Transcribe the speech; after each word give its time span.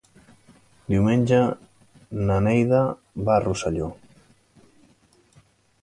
Diumenge 0.93 1.41
na 2.29 2.39
Neida 2.47 2.81
va 3.29 3.37
a 3.37 3.45
Rosselló. 3.47 3.91